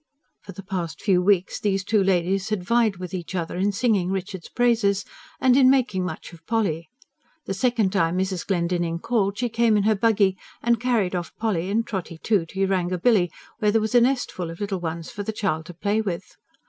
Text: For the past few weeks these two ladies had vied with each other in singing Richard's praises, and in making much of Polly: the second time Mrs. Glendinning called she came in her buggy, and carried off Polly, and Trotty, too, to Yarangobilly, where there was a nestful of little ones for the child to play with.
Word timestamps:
For 0.41 0.51
the 0.51 0.63
past 0.63 0.99
few 0.99 1.21
weeks 1.21 1.59
these 1.59 1.83
two 1.83 2.03
ladies 2.03 2.49
had 2.49 2.63
vied 2.63 2.95
with 2.97 3.13
each 3.13 3.35
other 3.35 3.55
in 3.55 3.71
singing 3.71 4.09
Richard's 4.09 4.49
praises, 4.49 5.05
and 5.39 5.55
in 5.55 5.69
making 5.69 6.03
much 6.03 6.33
of 6.33 6.43
Polly: 6.47 6.89
the 7.45 7.53
second 7.53 7.91
time 7.91 8.17
Mrs. 8.17 8.47
Glendinning 8.47 8.97
called 8.97 9.37
she 9.37 9.47
came 9.47 9.77
in 9.77 9.83
her 9.83 9.93
buggy, 9.93 10.39
and 10.63 10.79
carried 10.81 11.13
off 11.13 11.35
Polly, 11.37 11.69
and 11.69 11.85
Trotty, 11.85 12.17
too, 12.17 12.47
to 12.47 12.59
Yarangobilly, 12.59 13.29
where 13.59 13.71
there 13.71 13.79
was 13.79 13.93
a 13.93 14.01
nestful 14.01 14.49
of 14.49 14.59
little 14.59 14.79
ones 14.79 15.11
for 15.11 15.21
the 15.21 15.31
child 15.31 15.67
to 15.67 15.73
play 15.75 16.01
with. 16.01 16.35